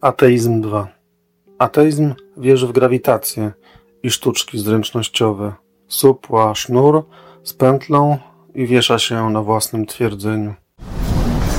Ateizm 0.00 0.60
2. 0.60 0.88
Ateizm 1.58 2.14
wierzy 2.36 2.66
w 2.66 2.72
grawitację 2.72 3.52
i 4.02 4.10
sztuczki 4.10 4.58
zręcznościowe. 4.58 5.52
Supła 5.88 6.54
sznur 6.54 7.04
z 7.42 7.54
pętlą 7.54 8.18
i 8.54 8.66
wiesza 8.66 8.98
się 8.98 9.30
na 9.30 9.42
własnym 9.42 9.86
twierdzeniu. 9.86 10.54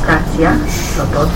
Stacja 0.03 0.57
Sopot. 0.67 1.29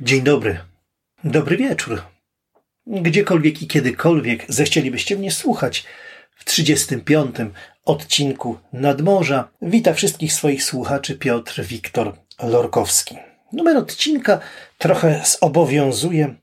Dzień 0.00 0.22
dobry. 0.22 0.75
Dobry 1.26 1.56
wieczór. 1.56 2.02
Gdziekolwiek 2.86 3.62
i 3.62 3.66
kiedykolwiek 3.66 4.44
zechcielibyście 4.48 5.16
mnie 5.16 5.30
słuchać, 5.32 5.84
w 6.36 6.44
35. 6.44 7.36
odcinku 7.84 8.58
Nadmorza 8.72 9.48
wita 9.62 9.94
wszystkich 9.94 10.32
swoich 10.32 10.64
słuchaczy 10.64 11.18
Piotr 11.18 11.62
Wiktor 11.64 12.16
Lorkowski. 12.42 13.18
Numer 13.52 13.76
odcinka 13.76 14.40
trochę 14.78 15.22
zobowiązuje, 15.24 16.34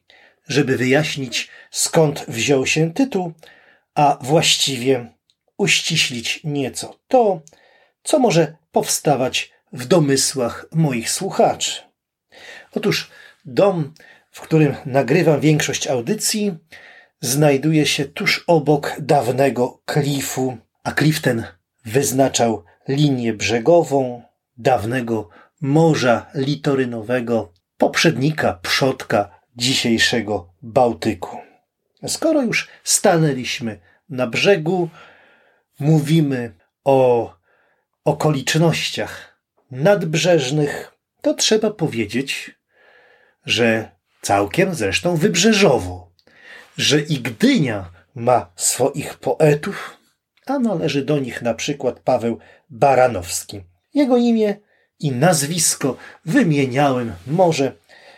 żeby 0.48 0.78
wyjaśnić 0.78 1.50
skąd 1.72 2.26
wziął 2.28 2.66
się 2.66 2.94
tytuł, 2.94 3.34
a 3.96 4.18
właściwie 4.22 5.12
uściślić 5.58 6.42
nieco 6.44 7.00
to, 7.08 7.42
co 8.04 8.20
może 8.20 8.56
powstawać 8.72 9.52
w 9.74 9.86
domysłach 9.86 10.66
moich 10.72 11.10
słuchaczy. 11.10 11.82
Otóż 12.76 13.10
dom, 13.46 13.94
w 14.34 14.42
którym 14.42 14.76
nagrywam 14.86 15.40
większość 15.40 15.88
audycji, 15.88 16.58
znajduje 17.22 17.86
się 17.86 18.06
tuż 18.06 18.44
obok 18.48 18.96
dawnego 19.00 19.82
klifu, 19.86 20.58
a 20.84 20.92
klif 20.92 21.22
ten 21.22 21.44
wyznaczał 21.86 22.64
linię 22.88 23.34
brzegową 23.34 24.24
dawnego 24.58 25.30
morza 25.62 26.26
litorynowego, 26.34 27.54
poprzednika, 27.78 28.60
przodka 28.62 29.40
dzisiejszego 29.56 30.54
Bałtyku. 30.62 31.38
Skoro 32.08 32.42
już 32.42 32.68
stanęliśmy 32.84 33.80
na 34.10 34.28
brzegu, 34.28 34.90
mówimy 35.80 36.54
o 36.84 37.34
okolicznościach 38.06 39.40
nadbrzeżnych, 39.72 40.94
to 41.22 41.34
trzeba 41.34 41.72
powiedzieć, 41.72 42.56
że 43.46 43.94
całkiem 44.24 44.76
zresztą 44.76 45.16
wybrzeżowo, 45.16 46.12
że 46.78 47.00
i 47.00 47.20
Gdynia 47.20 47.92
ma 48.16 48.52
swoich 48.56 49.18
poetów, 49.18 49.98
a 50.46 50.60
należy 50.60 51.06
do 51.06 51.20
nich 51.20 51.42
na 51.42 51.54
przykład 51.54 52.00
Paweł 52.00 52.40
Baranowski. 52.70 53.62
Jego 53.94 54.18
imię 54.18 54.56
i 55.00 55.12
nazwisko 55.12 55.98
wymieniałem 56.26 57.14
może 57.28 57.72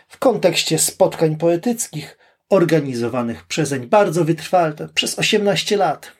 w 0.08 0.18
kontekście 0.18 0.78
spotkań 0.78 1.36
poetyckich 1.36 2.18
organizowanych 2.48 3.46
przezeń 3.46 3.86
bardzo 3.86 4.24
wytrwale 4.24 4.74
przez 4.94 5.18
18 5.18 5.76
lat 5.76 6.12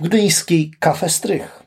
w 0.00 0.02
gdyńskiej 0.02 0.72
Kafe 0.78 1.08
Strych. 1.08 1.65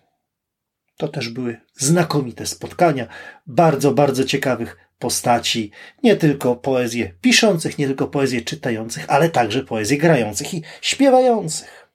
To 1.00 1.08
też 1.08 1.30
były 1.30 1.58
znakomite 1.76 2.46
spotkania, 2.46 3.08
bardzo, 3.48 3.92
bardzo 3.92 4.24
ciekawych 4.24 4.78
postaci, 5.00 5.72
nie 6.04 6.16
tylko 6.16 6.56
poezję 6.56 7.14
piszących, 7.22 7.78
nie 7.78 7.88
tylko 7.88 8.08
poezję 8.08 8.42
czytających, 8.42 9.06
ale 9.08 9.30
także 9.30 9.64
poezję 9.64 9.98
grających 9.98 10.54
i 10.54 10.64
śpiewających. 10.82 11.90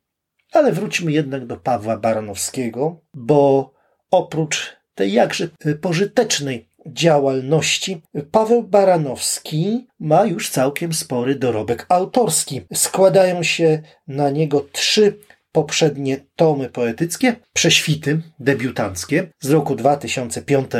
Ale 0.52 0.72
wróćmy 0.72 1.12
jednak 1.12 1.47
do 1.47 1.56
Pawła 1.56 1.97
Baranowskiego, 1.97 3.00
bo 3.14 3.72
oprócz 4.10 4.76
tej 4.94 5.12
jakże 5.12 5.48
pożytecznej 5.81 6.69
działalności, 6.87 8.03
Paweł 8.31 8.62
Baranowski 8.62 9.87
ma 10.00 10.25
już 10.25 10.50
całkiem 10.50 10.93
spory 10.93 11.34
dorobek 11.34 11.87
autorski. 11.88 12.60
Składają 12.75 13.43
się 13.43 13.82
na 14.09 14.31
niego 14.31 14.66
trzy 14.72 15.19
poprzednie 15.54 16.16
tomy 16.37 16.69
poetyckie, 16.69 17.37
prześwity 17.53 18.22
debiutanckie 18.41 19.26
z 19.41 19.50
roku 19.50 19.75
2005, 19.75 20.70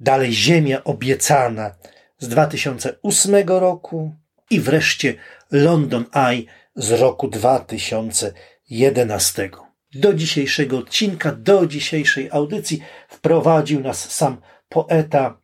dalej 0.00 0.32
Ziemia 0.32 0.84
obiecana 0.84 1.74
z 2.18 2.28
2008 2.28 3.48
roku 3.48 4.14
i 4.50 4.60
wreszcie 4.60 5.14
London 5.50 6.04
Eye 6.14 6.42
z 6.74 6.90
roku 6.90 7.28
2011. 7.28 9.50
Do 9.94 10.14
dzisiejszego 10.14 10.78
odcinka, 10.78 11.32
do 11.32 11.66
dzisiejszej 11.66 12.30
audycji 12.30 12.82
wprowadził 13.08 13.80
nas 13.80 14.10
sam 14.10 14.40
poeta 14.68 15.40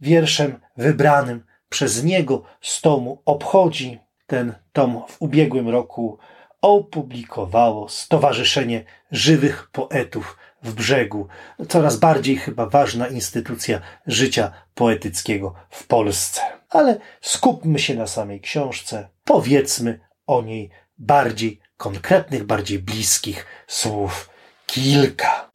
wierszem 0.00 0.60
wybranym 0.76 1.44
przez 1.68 2.04
niego 2.04 2.42
z 2.60 2.80
tomu 2.80 3.22
Obchodzi. 3.24 3.98
Ten 4.26 4.54
tom 4.72 5.02
w 5.08 5.22
ubiegłym 5.22 5.68
roku 5.68 6.18
opublikowało 6.64 7.88
Stowarzyszenie 7.88 8.84
Żywych 9.10 9.68
Poetów 9.72 10.36
w 10.62 10.74
Brzegu. 10.74 11.28
Coraz 11.68 11.96
bardziej 11.96 12.36
chyba 12.36 12.66
ważna 12.66 13.08
instytucja 13.08 13.80
życia 14.06 14.52
poetyckiego 14.74 15.54
w 15.70 15.86
Polsce. 15.86 16.40
Ale 16.70 17.00
skupmy 17.20 17.78
się 17.78 17.94
na 17.94 18.06
samej 18.06 18.40
książce. 18.40 19.08
Powiedzmy 19.24 20.00
o 20.26 20.42
niej 20.42 20.70
bardziej 20.98 21.60
konkretnych, 21.76 22.44
bardziej 22.44 22.78
bliskich 22.78 23.46
słów 23.66 24.30
kilka. 24.66 25.50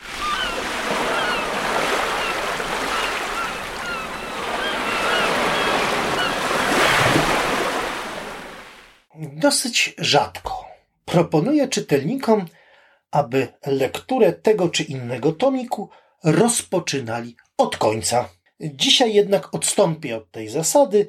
Dosyć 9.16 9.96
rzadko 9.98 10.59
proponuję 11.10 11.68
czytelnikom, 11.68 12.46
aby 13.12 13.48
lekturę 13.66 14.34
tego 14.34 14.70
czy 14.70 14.84
innego 14.84 15.32
tomiku 15.32 15.90
rozpoczynali 16.24 17.36
od 17.58 17.78
końca. 17.78 18.30
Dzisiaj 18.62 19.14
jednak 19.14 19.56
odstąpię 19.56 20.18
od 20.18 20.32
tej 20.32 20.50
zasady, 20.50 21.08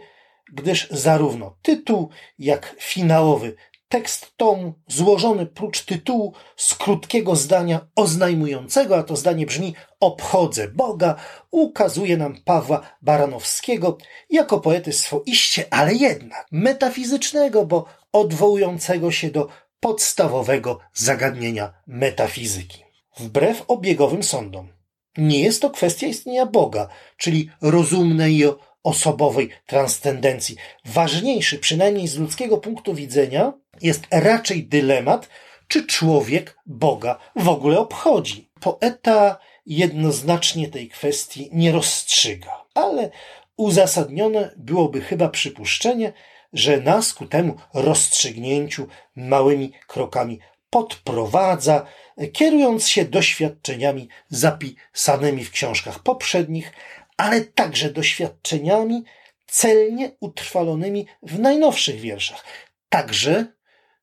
gdyż 0.52 0.88
zarówno 0.90 1.56
tytuł, 1.62 2.10
jak 2.38 2.76
finałowy 2.78 3.56
tekst 3.88 4.36
tomu, 4.36 4.74
złożony 4.88 5.46
prócz 5.46 5.84
tytułu 5.84 6.34
z 6.56 6.74
krótkiego 6.74 7.36
zdania 7.36 7.80
oznajmującego, 7.96 8.96
a 8.96 9.02
to 9.02 9.16
zdanie 9.16 9.46
brzmi 9.46 9.74
Obchodzę 10.00 10.68
Boga, 10.68 11.16
ukazuje 11.50 12.16
nam 12.16 12.36
Pawła 12.44 12.80
Baranowskiego 13.02 13.98
jako 14.30 14.60
poety 14.60 14.92
swoiście, 14.92 15.64
ale 15.70 15.94
jednak 15.94 16.46
metafizycznego, 16.52 17.66
bo 17.66 17.84
odwołującego 18.12 19.10
się 19.10 19.30
do 19.30 19.48
podstawowego 19.80 20.78
zagadnienia 20.94 21.72
metafizyki. 21.86 22.84
Wbrew 23.18 23.64
obiegowym 23.68 24.22
sądom, 24.22 24.72
nie 25.18 25.40
jest 25.40 25.62
to 25.62 25.70
kwestia 25.70 26.06
istnienia 26.06 26.46
Boga, 26.46 26.88
czyli 27.16 27.50
rozumnej 27.62 28.36
i 28.36 28.44
osobowej 28.82 29.50
transcendencji. 29.66 30.56
Ważniejszy, 30.84 31.58
przynajmniej 31.58 32.08
z 32.08 32.16
ludzkiego 32.16 32.58
punktu 32.58 32.94
widzenia, 32.94 33.52
jest 33.82 34.06
raczej 34.10 34.64
dylemat, 34.64 35.28
czy 35.68 35.86
człowiek 35.86 36.58
Boga 36.66 37.18
w 37.36 37.48
ogóle 37.48 37.78
obchodzi. 37.78 38.50
Poeta 38.60 39.38
jednoznacznie 39.66 40.68
tej 40.68 40.88
kwestii 40.88 41.50
nie 41.52 41.72
rozstrzyga, 41.72 42.64
ale 42.74 43.10
uzasadnione 43.56 44.54
byłoby 44.56 45.00
chyba 45.00 45.28
przypuszczenie, 45.28 46.12
że 46.52 46.80
nas 46.80 47.14
ku 47.14 47.26
temu 47.26 47.56
rozstrzygnięciu 47.74 48.88
małymi 49.16 49.72
krokami 49.86 50.38
podprowadza, 50.70 51.86
kierując 52.32 52.88
się 52.88 53.04
doświadczeniami 53.04 54.08
zapisanymi 54.28 55.44
w 55.44 55.50
książkach 55.50 55.98
poprzednich, 55.98 56.72
ale 57.16 57.40
także 57.40 57.90
doświadczeniami 57.90 59.04
celnie 59.46 60.10
utrwalonymi 60.20 61.06
w 61.22 61.38
najnowszych 61.38 62.00
wierszach. 62.00 62.44
Także 62.88 63.46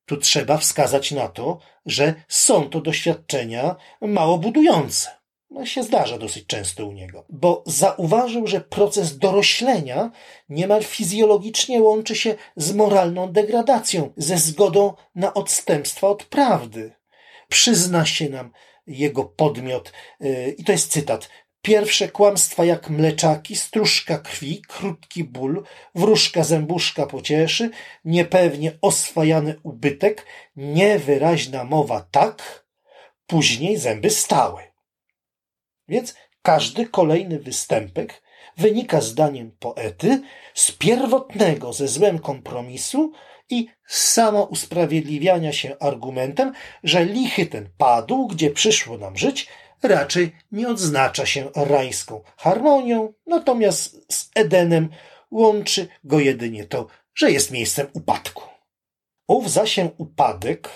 tu 0.06 0.18
trzeba 0.18 0.58
wskazać 0.58 1.12
na 1.12 1.28
to, 1.28 1.60
że 1.86 2.14
są 2.28 2.70
to 2.70 2.82
doświadczenia 2.82 3.76
mało 4.02 4.38
budujące. 4.38 5.17
No 5.50 5.66
się 5.66 5.84
zdarza 5.84 6.18
dosyć 6.18 6.46
często 6.46 6.86
u 6.86 6.92
niego, 6.92 7.26
bo 7.30 7.64
zauważył, 7.66 8.48
że 8.48 8.62
proces 8.62 9.18
doroślenia 9.18 10.12
niemal 10.50 10.84
fizjologicznie 10.84 11.82
łączy 11.82 12.16
się 12.16 12.36
z 12.56 12.74
moralną 12.74 13.32
degradacją, 13.32 14.14
ze 14.18 14.38
zgodą 14.38 14.94
na 15.16 15.34
odstępstwa 15.34 16.08
od 16.08 16.24
prawdy. 16.24 16.94
Przyzna 17.50 18.06
się 18.06 18.30
nam 18.30 18.52
jego 18.88 19.26
podmiot, 19.26 19.94
yy, 20.20 20.56
i 20.58 20.64
to 20.64 20.72
jest 20.72 20.92
cytat, 20.92 21.30
Pierwsze 21.62 22.10
kłamstwa 22.10 22.66
jak 22.66 22.90
mleczaki, 22.90 23.56
stróżka 23.56 24.18
krwi, 24.18 24.62
krótki 24.68 25.24
ból, 25.24 25.64
wróżka 25.96 26.44
zębuszka 26.44 27.06
pocieszy, 27.06 27.70
niepewnie 28.06 28.78
oswajany 28.82 29.56
ubytek, 29.64 30.26
niewyraźna 30.56 31.64
mowa 31.64 32.08
tak, 32.12 32.66
później 33.26 33.78
zęby 33.78 34.10
stały. 34.10 34.67
Więc 35.88 36.16
każdy 36.42 36.86
kolejny 36.86 37.40
występek 37.40 38.22
wynika 38.58 39.02
zdaniem 39.02 39.52
poety 39.60 40.22
z 40.54 40.72
pierwotnego 40.72 41.74
ze 41.74 41.88
złem 41.88 42.20
kompromisu 42.20 43.12
i 43.50 43.68
samo 43.88 44.44
usprawiedliwiania 44.44 45.54
się 45.54 45.80
argumentem, 45.80 46.54
że 46.84 47.06
lichy 47.06 47.46
ten 47.46 47.70
padł, 47.78 48.28
gdzie 48.28 48.50
przyszło 48.50 48.98
nam 48.98 49.18
żyć, 49.18 49.48
raczej 49.84 50.36
nie 50.52 50.70
odznacza 50.70 51.26
się 51.26 51.50
rajską 51.56 52.22
harmonią, 52.38 53.14
natomiast 53.26 54.14
z 54.14 54.30
Edenem 54.36 54.90
łączy 55.32 55.88
go 56.04 56.20
jedynie 56.20 56.66
to, 56.66 56.88
że 57.16 57.32
jest 57.32 57.52
miejscem 57.52 57.88
upadku. 57.94 58.44
Ów 59.28 59.52
zaś 59.52 59.80
upadek 59.98 60.70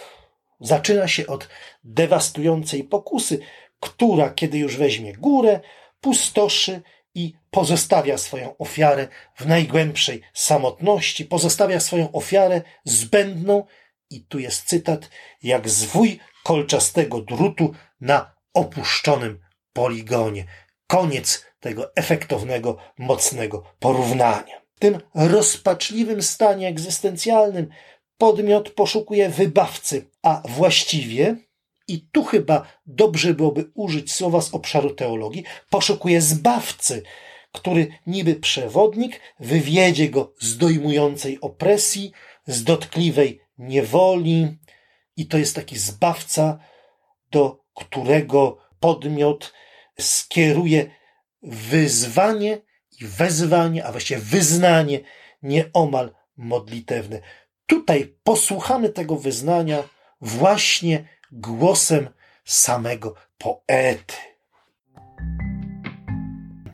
zaczyna 0.60 1.08
się 1.08 1.28
od 1.28 1.48
dewastującej 1.84 2.84
pokusy, 2.84 3.40
która, 3.82 4.30
kiedy 4.30 4.58
już 4.58 4.78
weźmie 4.78 5.14
górę, 5.14 5.60
pustoszy 6.02 6.82
i 7.16 7.34
pozostawia 7.52 8.18
swoją 8.18 8.58
ofiarę 8.58 9.08
w 9.36 9.46
najgłębszej 9.46 10.22
samotności, 10.34 11.26
pozostawia 11.26 11.80
swoją 11.80 12.12
ofiarę 12.12 12.62
zbędną, 12.86 13.66
i 14.12 14.26
tu 14.26 14.40
jest 14.40 14.66
cytat, 14.66 15.10
jak 15.44 15.70
zwój 15.70 16.20
kolczastego 16.44 17.22
drutu 17.22 17.74
na 18.02 18.36
opuszczonym 18.54 19.40
poligonie. 19.74 20.46
Koniec 20.88 21.46
tego 21.60 21.96
efektownego, 21.96 22.78
mocnego 22.98 23.64
porównania. 23.80 24.62
W 24.76 24.80
tym 24.80 25.00
rozpaczliwym 25.16 26.22
stanie 26.22 26.68
egzystencjalnym 26.68 27.70
podmiot 28.18 28.70
poszukuje 28.70 29.30
wybawcy, 29.30 30.10
a 30.22 30.42
właściwie 30.46 31.36
i 31.94 32.08
tu 32.12 32.24
chyba 32.24 32.68
dobrze 32.86 33.34
byłoby 33.34 33.72
użyć 33.74 34.14
słowa 34.14 34.42
z 34.42 34.54
obszaru 34.54 34.90
teologii, 34.90 35.44
poszukuje 35.70 36.22
zbawcy, 36.22 37.04
który 37.52 37.88
niby 38.08 38.36
przewodnik 38.36 39.20
wywiedzie 39.40 40.10
go 40.10 40.34
z 40.40 40.58
dojmującej 40.58 41.42
opresji, 41.42 42.12
z 42.48 42.64
dotkliwej 42.64 43.42
niewoli 43.58 44.58
i 45.18 45.28
to 45.28 45.38
jest 45.38 45.56
taki 45.56 45.78
zbawca, 45.78 46.60
do 47.32 47.64
którego 47.74 48.58
podmiot 48.80 49.54
skieruje 50.00 50.92
wyzwanie 51.44 52.62
i 53.02 53.06
wezwanie, 53.06 53.86
a 53.86 53.92
właściwie 53.92 54.20
wyznanie 54.22 55.00
nieomal 55.44 56.14
modlitewne. 56.38 57.22
Tutaj 57.66 58.16
posłuchamy 58.24 58.90
tego 58.90 59.16
wyznania 59.16 59.84
właśnie 60.22 61.08
głosem 61.32 62.08
samego 62.46 63.14
poety. 63.38 64.16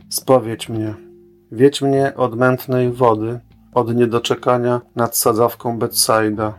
Spowiedź 0.10 0.70
mnie, 0.70 0.94
wiedź 1.52 1.82
mnie 1.82 2.14
od 2.16 2.36
mętnej 2.36 2.92
wody, 2.92 3.40
od 3.74 3.96
niedoczekania 3.96 4.82
nad 4.96 5.18
sadzawką 5.18 5.80
Betsaida, 5.80 6.54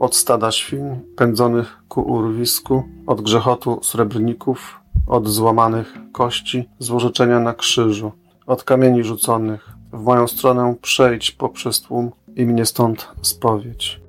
od 0.00 0.16
stada 0.16 0.52
świń 0.52 1.00
pędzonych 1.16 1.78
ku 1.88 2.00
urwisku, 2.00 2.82
od 3.06 3.20
grzechotu 3.20 3.80
srebrników, 3.82 4.80
od 5.06 5.28
złamanych 5.28 5.94
kości, 6.12 6.68
złożyczenia 6.78 7.40
na 7.40 7.54
krzyżu, 7.54 8.12
od 8.46 8.64
kamieni 8.64 9.04
rzuconych. 9.04 9.68
W 9.92 10.02
moją 10.02 10.28
stronę 10.28 10.74
przejdź 10.82 11.30
poprzez 11.30 11.80
tłum 11.80 12.10
i 12.36 12.46
mnie 12.46 12.66
stąd 12.66 13.08
spowiedź. 13.22 14.07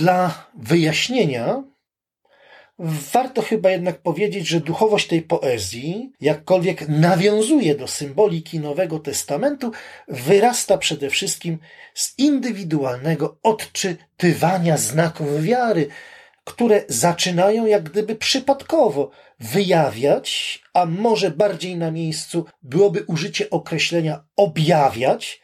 Dla 0.00 0.48
wyjaśnienia 0.54 1.62
warto 3.12 3.42
chyba 3.42 3.70
jednak 3.70 3.98
powiedzieć, 3.98 4.48
że 4.48 4.60
duchowość 4.60 5.06
tej 5.06 5.22
poezji, 5.22 6.12
jakkolwiek 6.20 6.88
nawiązuje 6.88 7.74
do 7.74 7.88
symboliki 7.88 8.60
Nowego 8.60 8.98
Testamentu, 8.98 9.72
wyrasta 10.08 10.78
przede 10.78 11.10
wszystkim 11.10 11.58
z 11.94 12.18
indywidualnego 12.18 13.38
odczytywania 13.42 14.76
znaków 14.76 15.42
wiary, 15.42 15.88
które 16.44 16.84
zaczynają 16.88 17.66
jak 17.66 17.82
gdyby 17.82 18.16
przypadkowo 18.16 19.10
wyjawiać, 19.40 20.62
a 20.74 20.86
może 20.86 21.30
bardziej 21.30 21.76
na 21.76 21.90
miejscu 21.90 22.44
byłoby 22.62 23.04
użycie 23.06 23.50
określenia 23.50 24.24
objawiać 24.36 25.40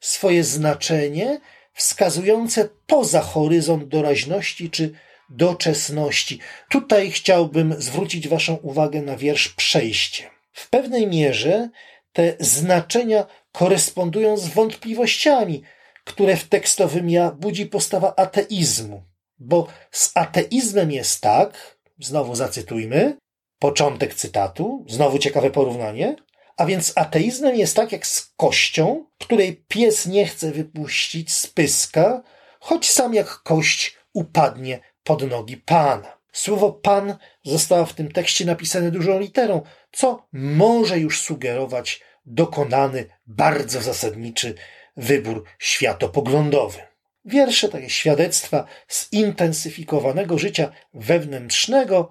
swoje 0.00 0.44
znaczenie 0.44 1.40
wskazujące 1.72 2.68
poza 2.86 3.20
horyzont 3.20 3.88
doraźności 3.88 4.70
czy 4.70 4.92
doczesności. 5.30 6.38
Tutaj 6.70 7.10
chciałbym 7.10 7.74
zwrócić 7.78 8.28
Waszą 8.28 8.54
uwagę 8.54 9.02
na 9.02 9.16
wiersz 9.16 9.48
Przejście. 9.48 10.30
W 10.52 10.70
pewnej 10.70 11.06
mierze 11.06 11.70
te 12.12 12.34
znaczenia 12.40 13.26
korespondują 13.52 14.36
z 14.36 14.48
wątpliwościami, 14.48 15.62
które 16.04 16.36
w 16.36 16.48
tekstowym 16.48 17.10
ja 17.10 17.30
budzi 17.30 17.66
postawa 17.66 18.14
ateizmu. 18.16 19.02
Bo 19.38 19.66
z 19.90 20.12
ateizmem 20.14 20.90
jest 20.90 21.20
tak, 21.20 21.78
znowu 21.98 22.34
zacytujmy, 22.34 23.16
początek 23.58 24.14
cytatu, 24.14 24.84
znowu 24.88 25.18
ciekawe 25.18 25.50
porównanie, 25.50 26.16
a 26.60 26.66
więc 26.66 26.92
ateizmem 26.96 27.56
jest 27.56 27.76
tak 27.76 27.92
jak 27.92 28.06
z 28.06 28.32
kością, 28.36 29.04
której 29.18 29.64
pies 29.68 30.06
nie 30.06 30.26
chce 30.26 30.50
wypuścić 30.50 31.32
z 31.32 31.46
pyska, 31.46 32.22
choć 32.60 32.90
sam 32.90 33.14
jak 33.14 33.28
kość 33.28 33.96
upadnie 34.12 34.80
pod 35.04 35.30
nogi 35.30 35.56
Pana. 35.56 36.18
Słowo 36.32 36.72
Pan 36.72 37.16
zostało 37.42 37.86
w 37.86 37.94
tym 37.94 38.12
tekście 38.12 38.44
napisane 38.44 38.90
dużą 38.90 39.20
literą, 39.20 39.62
co 39.92 40.26
może 40.32 40.98
już 40.98 41.20
sugerować 41.20 42.00
dokonany, 42.26 43.04
bardzo 43.26 43.80
zasadniczy 43.80 44.54
wybór 44.96 45.44
światopoglądowy. 45.58 46.78
Wiersze, 47.24 47.68
takie 47.68 47.90
świadectwa 47.90 48.64
zintensyfikowanego 49.14 50.38
życia 50.38 50.72
wewnętrznego, 50.94 52.10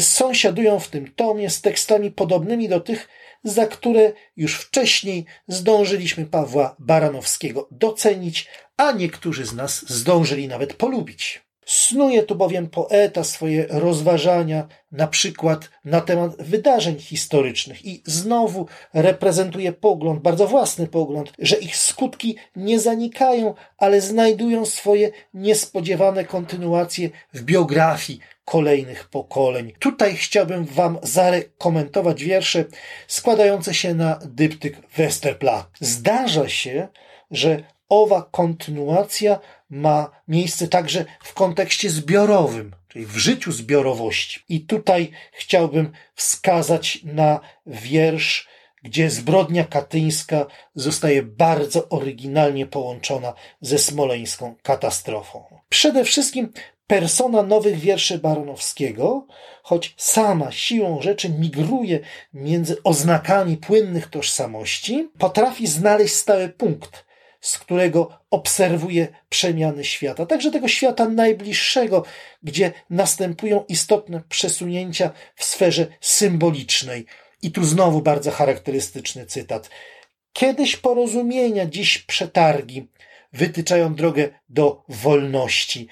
sąsiadują 0.00 0.80
w 0.80 0.88
tym 0.88 1.12
tomie 1.12 1.50
z 1.50 1.60
tekstami 1.60 2.10
podobnymi 2.10 2.68
do 2.68 2.80
tych, 2.80 3.08
za 3.44 3.66
które 3.66 4.12
już 4.36 4.54
wcześniej 4.54 5.24
zdążyliśmy 5.48 6.26
Pawła 6.26 6.76
Baranowskiego 6.78 7.68
docenić, 7.70 8.48
a 8.76 8.92
niektórzy 8.92 9.44
z 9.44 9.52
nas 9.52 9.90
zdążyli 9.90 10.48
nawet 10.48 10.74
polubić. 10.74 11.43
Snuje 11.66 12.22
tu 12.22 12.34
bowiem 12.34 12.68
poeta 12.68 13.24
swoje 13.24 13.66
rozważania, 13.70 14.68
na 14.92 15.06
przykład 15.06 15.70
na 15.84 16.00
temat 16.00 16.42
wydarzeń 16.42 16.98
historycznych 16.98 17.84
i 17.84 18.02
znowu 18.06 18.66
reprezentuje 18.94 19.72
pogląd, 19.72 20.20
bardzo 20.20 20.46
własny 20.46 20.86
pogląd, 20.86 21.32
że 21.38 21.56
ich 21.56 21.76
skutki 21.76 22.36
nie 22.56 22.80
zanikają, 22.80 23.54
ale 23.78 24.00
znajdują 24.00 24.66
swoje 24.66 25.10
niespodziewane 25.34 26.24
kontynuacje 26.24 27.10
w 27.34 27.42
biografii 27.42 28.20
kolejnych 28.44 29.08
pokoleń. 29.08 29.72
Tutaj 29.78 30.16
chciałbym 30.16 30.64
Wam 30.64 30.98
zarekomentować 31.02 32.24
wiersze 32.24 32.64
składające 33.06 33.74
się 33.74 33.94
na 33.94 34.18
dyptyk 34.24 34.76
Westerplatte. 34.96 35.70
Zdarza 35.80 36.48
się, 36.48 36.88
że 37.30 37.62
owa 37.88 38.28
kontynuacja 38.30 39.40
ma 39.70 40.10
miejsce 40.28 40.68
także 40.68 41.04
w 41.22 41.34
kontekście 41.34 41.90
zbiorowym, 41.90 42.74
czyli 42.88 43.06
w 43.06 43.16
życiu 43.16 43.52
zbiorowości. 43.52 44.40
I 44.48 44.60
tutaj 44.60 45.10
chciałbym 45.32 45.92
wskazać 46.14 46.98
na 47.04 47.40
wiersz, 47.66 48.48
gdzie 48.82 49.10
zbrodnia 49.10 49.64
katyńska 49.64 50.46
zostaje 50.74 51.22
bardzo 51.22 51.88
oryginalnie 51.88 52.66
połączona 52.66 53.34
ze 53.60 53.78
smoleńską 53.78 54.54
katastrofą. 54.62 55.44
Przede 55.68 56.04
wszystkim 56.04 56.52
persona 56.86 57.42
nowych 57.42 57.78
wierszy 57.78 58.18
Baronowskiego, 58.18 59.26
choć 59.62 59.94
sama 59.96 60.52
siłą 60.52 61.02
rzeczy 61.02 61.28
migruje 61.28 62.00
między 62.32 62.82
oznakami 62.82 63.56
płynnych 63.56 64.06
tożsamości, 64.06 65.08
potrafi 65.18 65.66
znaleźć 65.66 66.14
stały 66.14 66.48
punkt 66.48 67.04
z 67.44 67.58
którego 67.58 68.18
obserwuje 68.30 69.08
przemiany 69.28 69.84
świata, 69.84 70.26
także 70.26 70.50
tego 70.50 70.68
świata 70.68 71.08
najbliższego, 71.08 72.04
gdzie 72.42 72.72
następują 72.90 73.64
istotne 73.68 74.22
przesunięcia 74.28 75.10
w 75.34 75.44
sferze 75.44 75.86
symbolicznej. 76.00 77.06
I 77.42 77.50
tu 77.50 77.64
znowu 77.64 78.02
bardzo 78.02 78.30
charakterystyczny 78.30 79.26
cytat. 79.26 79.70
Kiedyś 80.32 80.76
porozumienia, 80.76 81.66
dziś 81.66 81.98
przetargi 81.98 82.88
wytyczają 83.32 83.94
drogę 83.94 84.28
do 84.48 84.84
wolności. 84.88 85.88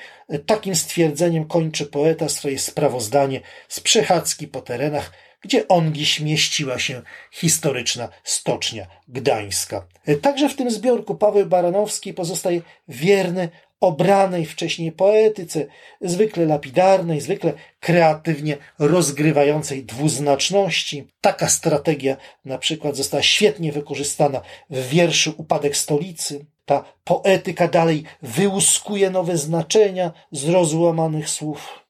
Takim 0.47 0.77
stwierdzeniem 0.77 1.45
kończy 1.45 1.87
poeta 1.87 2.29
swoje 2.29 2.59
sprawozdanie 2.59 3.41
z 3.69 3.81
przechadzki 3.81 4.49
po 4.49 4.61
terenach 4.61 5.13
gdzie 5.43 5.69
ongiś 5.69 6.21
mieściła 6.21 6.79
się 6.79 7.03
historyczna 7.33 8.09
stocznia 8.25 8.87
gdańska. 9.09 9.87
Także 10.23 10.49
w 10.49 10.57
tym 10.57 10.71
zbiorku 10.71 11.15
Paweł 11.15 11.47
Baranowski 11.47 12.15
pozostaje 12.15 12.63
wierny 12.89 13.49
obranej 13.83 14.47
wcześniej 14.47 14.93
poetyce, 14.93 15.67
zwykle 16.01 16.47
lapidarnej, 16.47 17.21
zwykle 17.21 17.53
kreatywnie 17.81 18.57
rozgrywającej 18.79 19.85
dwuznaczności. 19.85 21.09
Taka 21.21 21.49
strategia 21.49 22.17
na 22.45 22.59
przykład 22.59 22.97
została 22.97 23.23
świetnie 23.23 23.73
wykorzystana 23.73 24.41
w 24.71 24.89
wierszu 24.89 25.35
Upadek 25.37 25.77
stolicy. 25.77 26.47
Ta 26.65 26.85
poetyka 27.05 27.69
dalej 27.69 28.05
wyłuskuje 28.23 29.11
nowe 29.11 29.39
znaczenia 29.39 30.13
z 30.33 30.49
rozłamanych 30.49 31.29
słów. 31.29 31.82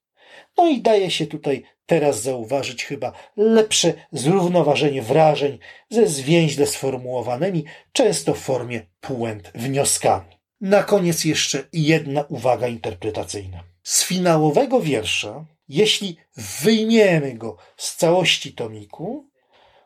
No 0.57 0.69
i 0.69 0.83
daje 0.83 1.11
się 1.11 1.27
tutaj 1.27 1.65
teraz 1.87 2.23
zauważyć 2.23 2.85
chyba 2.85 3.13
lepsze 3.37 3.95
zrównoważenie 4.13 5.03
wrażeń 5.03 5.59
ze 5.91 6.07
zwięźle 6.07 6.67
sformułowanymi, 6.67 7.65
często 7.93 8.35
w 8.35 8.39
formie 8.39 8.87
puent 9.01 9.53
wnioskami. 9.55 10.39
Na 10.61 10.83
koniec 10.83 11.25
jeszcze 11.25 11.65
jedna 11.73 12.25
uwaga 12.29 12.69
interpretacyjna. 12.69 13.65
Z 13.83 14.05
finałowego 14.05 14.81
wiersza, 14.81 15.45
jeśli 15.69 16.17
wyjmiemy 16.37 17.35
go 17.35 17.57
z 17.77 17.97
całości 17.97 18.53
tomiku, 18.53 19.29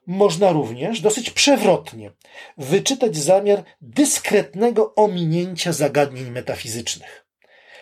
można 0.06 0.52
również 0.52 1.00
dosyć 1.00 1.30
przewrotnie 1.30 2.10
wyczytać 2.58 3.16
zamiar 3.16 3.64
dyskretnego 3.80 4.94
ominięcia 4.94 5.72
zagadnień 5.72 6.30
metafizycznych. 6.30 7.26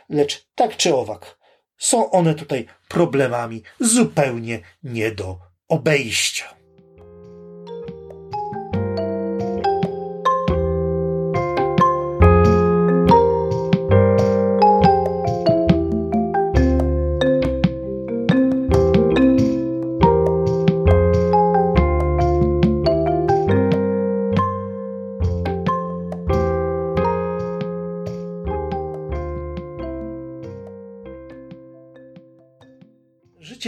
Lecz 0.08 0.46
tak 0.54 0.76
czy 0.76 0.94
owak, 0.94 1.38
są 1.78 2.10
one 2.10 2.34
tutaj 2.34 2.66
problemami 2.88 3.62
zupełnie 3.80 4.60
nie 4.82 5.12
do 5.12 5.38
obejścia. 5.68 6.63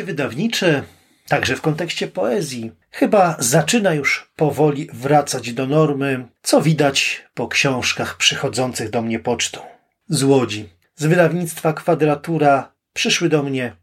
Wydawnicze, 0.07 0.83
także 1.29 1.57
w 1.57 1.61
kontekście 1.61 2.09
poezji, 2.09 2.73
chyba 2.91 3.37
zaczyna 3.39 3.95
już 3.95 4.33
powoli 4.37 4.89
wracać 4.93 5.53
do 5.53 5.67
normy, 5.67 6.27
co 6.43 6.63
widać 6.63 7.25
po 7.35 7.49
książkach 7.49 8.17
przychodzących 8.17 8.91
do 8.91 9.03
mnie 9.03 9.19
pocztą. 9.19 9.61
Z 10.09 10.23
Łodzi, 10.23 10.69
z 10.97 11.07
wydawnictwa 11.07 11.73
Kwadratura 11.73 12.73
przyszły 12.93 13.29
do 13.29 13.43
mnie 13.43 13.77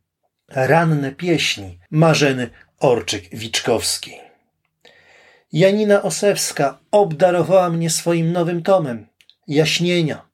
ranne 0.49 1.11
pieśni 1.11 1.79
Marzeny 1.91 2.49
Orczyk-Wiczkowskiej. 2.81 4.17
Janina 5.51 6.01
Osewska 6.01 6.79
obdarowała 6.91 7.69
mnie 7.69 7.89
swoim 7.89 8.31
nowym 8.31 8.63
tomem 8.63 9.07
Jaśnienia. 9.47 10.29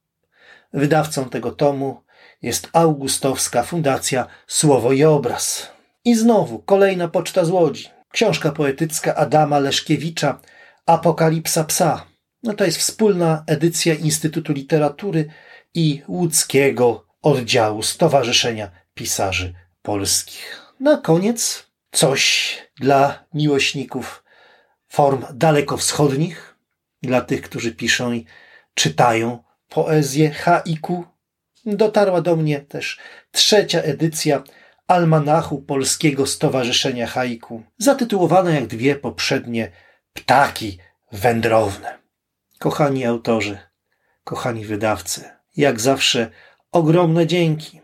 Wydawcą 0.74 1.30
tego 1.30 1.52
tomu 1.52 2.04
jest 2.42 2.70
Augustowska 2.74 3.64
Fundacja 3.64 4.28
Słowo 4.48 4.94
i 4.94 5.04
Obraz. 5.04 5.79
I 6.06 6.16
znowu 6.16 6.60
kolejna 6.60 7.08
poczta 7.08 7.46
z 7.46 7.50
Łodzi. 7.50 7.90
Książka 8.12 8.52
poetycka 8.52 9.16
Adama 9.16 9.60
Leszkiewicza 9.60 10.40
Apokalipsa 10.86 11.64
Psa. 11.64 12.06
No 12.44 12.54
to 12.54 12.66
jest 12.66 12.78
wspólna 12.78 13.44
edycja 13.48 13.94
Instytutu 13.94 14.54
Literatury 14.54 15.30
i 15.74 16.02
łódzkiego 16.08 17.06
oddziału 17.22 17.84
Stowarzyszenia 17.84 18.72
Pisarzy 18.94 19.54
Polskich. 19.82 20.74
Na 20.80 20.98
koniec 20.98 21.66
coś 21.92 22.58
dla 22.76 23.26
miłośników 23.34 24.24
form 24.90 25.26
dalekowschodnich, 25.34 26.56
dla 27.02 27.22
tych, 27.22 27.42
którzy 27.42 27.76
piszą 27.76 28.12
i 28.14 28.26
czytają 28.74 29.44
poezję 29.70 30.32
haiku, 30.32 31.06
Dotarła 31.66 32.22
do 32.22 32.36
mnie 32.36 32.60
też 32.60 33.00
trzecia 33.32 33.82
edycja 33.82 34.44
Almanachu 34.90 35.62
Polskiego 35.62 36.26
Stowarzyszenia 36.26 37.08
Haiku, 37.08 37.64
zatytułowana 37.78 38.52
jak 38.52 38.68
dwie 38.68 38.96
poprzednie 38.96 39.72
Ptaki 40.14 40.78
wędrowne. 41.12 41.98
Kochani 42.60 43.06
autorzy, 43.06 43.58
kochani 44.24 44.66
wydawcy, 44.66 45.24
jak 45.58 45.80
zawsze 45.80 46.30
ogromne 46.72 47.28
dzięki. 47.28 47.82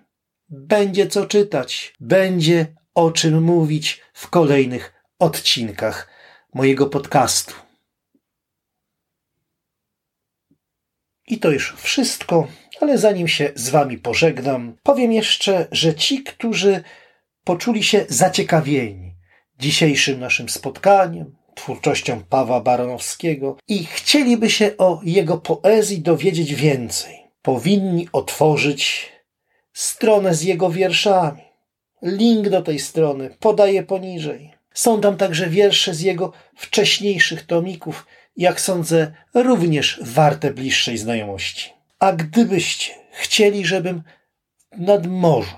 Będzie 0.50 1.08
co 1.08 1.26
czytać, 1.26 1.94
będzie 2.00 2.66
o 2.94 3.12
czym 3.12 3.44
mówić 3.44 4.02
w 4.14 4.30
kolejnych 4.30 4.94
odcinkach 5.20 6.10
mojego 6.54 6.86
podcastu. 6.86 7.65
I 11.28 11.38
to 11.38 11.52
już 11.52 11.74
wszystko. 11.78 12.48
Ale 12.82 12.98
zanim 12.98 13.28
się 13.28 13.52
z 13.56 13.70
Wami 13.70 13.98
pożegnam, 13.98 14.76
powiem 14.84 15.12
jeszcze, 15.12 15.68
że 15.72 15.96
ci, 15.96 16.24
którzy 16.24 16.84
poczuli 17.44 17.84
się 17.84 18.06
zaciekawieni 18.10 19.16
dzisiejszym 19.60 20.20
naszym 20.20 20.50
spotkaniem, 20.50 21.36
twórczością 21.56 22.24
Pawła 22.30 22.62
Baranowskiego 22.62 23.58
i 23.68 23.86
chcieliby 23.86 24.50
się 24.50 24.78
o 24.78 25.02
jego 25.04 25.38
poezji 25.38 26.02
dowiedzieć 26.02 26.56
więcej, 26.56 27.16
powinni 27.42 28.08
otworzyć 28.12 29.12
stronę 29.74 30.36
z 30.36 30.42
jego 30.42 30.70
wierszami. 30.70 31.42
Link 32.02 32.50
do 32.50 32.62
tej 32.62 32.80
strony 32.80 33.36
podaję 33.40 33.84
poniżej. 33.84 34.52
Są 34.74 35.02
tam 35.02 35.18
także 35.18 35.50
wiersze 35.50 35.94
z 35.94 36.02
jego 36.02 36.32
wcześniejszych 36.56 37.46
tomików, 37.46 38.06
jak 38.38 38.62
sądzę, 38.62 39.12
również 39.34 40.00
warte 40.04 40.54
bliższej 40.54 40.98
znajomości. 40.98 41.74
A 42.00 42.14
gdybyście 42.14 42.94
chcieli, 43.12 43.66
żebym 43.66 44.04
nad 44.78 45.08
morzu 45.08 45.58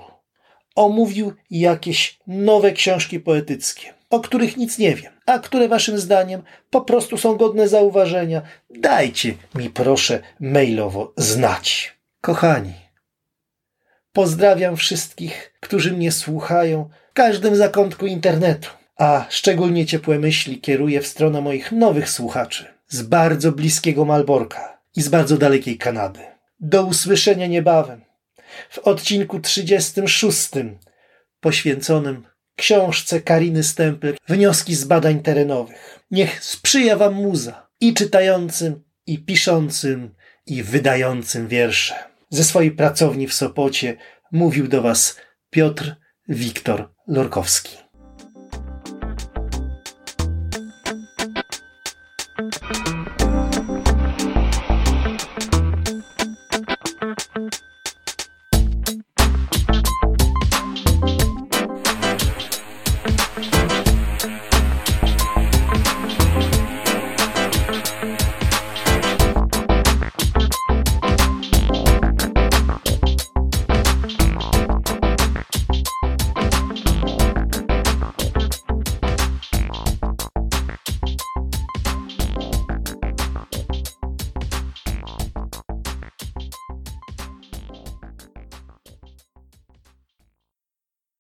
omówił 0.76 1.34
jakieś 1.50 2.20
nowe 2.28 2.72
książki 2.72 3.20
poetyckie, 3.20 3.94
o 4.10 4.20
których 4.20 4.58
nic 4.58 4.78
nie 4.78 4.96
wiem, 4.96 5.14
a 5.26 5.40
które 5.40 5.68
waszym 5.68 6.00
zdaniem 6.00 6.44
po 6.70 6.82
prostu 6.82 7.18
są 7.18 7.36
godne 7.36 7.68
zauważenia, 7.68 8.42
dajcie 8.70 9.34
mi 9.56 9.70
proszę 9.70 10.20
mailowo 10.40 11.14
znać. 11.18 11.98
Kochani, 12.22 12.74
pozdrawiam 14.14 14.78
wszystkich, 14.78 15.54
którzy 15.60 15.94
mnie 15.94 16.12
słuchają 16.12 16.90
w 17.10 17.14
każdym 17.14 17.56
zakątku 17.56 18.06
internetu, 18.08 18.70
a 18.98 19.26
szczególnie 19.30 19.86
ciepłe 19.86 20.20
myśli 20.20 20.62
kieruję 20.62 21.02
w 21.02 21.08
stronę 21.08 21.42
moich 21.42 21.72
nowych 21.72 22.10
słuchaczy 22.10 22.66
z 22.88 23.02
bardzo 23.02 23.52
bliskiego 23.52 24.06
Malborka 24.06 24.82
i 24.96 25.02
z 25.02 25.10
bardzo 25.10 25.38
dalekiej 25.38 25.78
Kanady. 25.78 26.20
Do 26.60 26.86
usłyszenia 26.86 27.48
niebawem 27.48 28.02
w 28.70 28.80
odcinku 28.80 29.40
36 29.40 30.50
poświęconym 31.40 32.28
książce 32.56 33.22
Kariny 33.22 33.64
Stempel 33.64 34.16
Wnioski 34.28 34.76
z 34.76 34.84
badań 34.84 35.20
terenowych. 35.20 36.00
Niech 36.12 36.44
sprzyja 36.44 36.96
wam 36.96 37.14
muza 37.14 37.68
i 37.82 37.94
czytającym, 37.94 38.84
i 39.08 39.20
piszącym, 39.20 40.16
i 40.46 40.64
wydającym 40.64 41.48
wiersze. 41.48 41.96
Ze 42.30 42.44
swojej 42.44 42.72
pracowni 42.72 43.28
w 43.28 43.34
Sopocie 43.34 43.98
mówił 44.32 44.68
do 44.68 44.82
was 44.82 45.16
Piotr 45.50 45.96
Wiktor 46.28 46.90
Lorkowski. 47.08 47.78